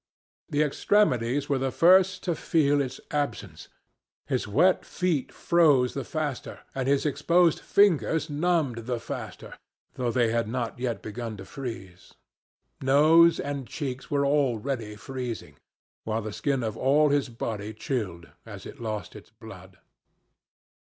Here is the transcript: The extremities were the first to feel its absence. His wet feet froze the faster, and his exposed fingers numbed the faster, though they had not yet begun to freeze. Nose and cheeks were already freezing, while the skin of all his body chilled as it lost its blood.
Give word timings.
The 0.49 0.63
extremities 0.63 1.47
were 1.47 1.59
the 1.59 1.69
first 1.69 2.23
to 2.23 2.33
feel 2.33 2.81
its 2.81 2.99
absence. 3.11 3.67
His 4.25 4.47
wet 4.47 4.83
feet 4.83 5.31
froze 5.31 5.93
the 5.93 6.03
faster, 6.03 6.61
and 6.73 6.87
his 6.87 7.05
exposed 7.05 7.59
fingers 7.59 8.27
numbed 8.27 8.87
the 8.87 8.99
faster, 8.99 9.59
though 9.93 10.09
they 10.09 10.31
had 10.31 10.47
not 10.47 10.79
yet 10.79 11.03
begun 11.03 11.37
to 11.37 11.45
freeze. 11.45 12.15
Nose 12.81 13.39
and 13.39 13.67
cheeks 13.67 14.09
were 14.09 14.25
already 14.25 14.95
freezing, 14.95 15.57
while 16.03 16.23
the 16.23 16.33
skin 16.33 16.63
of 16.63 16.75
all 16.75 17.09
his 17.09 17.29
body 17.29 17.71
chilled 17.71 18.27
as 18.43 18.65
it 18.65 18.81
lost 18.81 19.15
its 19.15 19.29
blood. 19.29 19.77